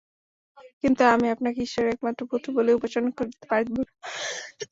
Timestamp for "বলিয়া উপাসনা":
2.55-3.09